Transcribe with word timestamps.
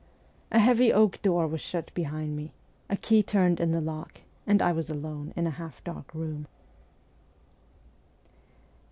A 0.51 0.57
heavy 0.57 0.91
oak 0.91 1.21
door 1.21 1.45
was 1.45 1.61
shut 1.61 1.91
behind 1.93 2.35
me, 2.35 2.55
a 2.89 2.97
key 2.97 3.21
turned 3.21 3.59
in 3.59 3.71
the 3.71 3.79
lock, 3.79 4.21
and 4.47 4.59
I 4.59 4.71
was 4.71 4.89
alone 4.89 5.31
in 5.35 5.45
a 5.45 5.51
half 5.51 5.83
dark 5.83 6.15
room. 6.15 6.47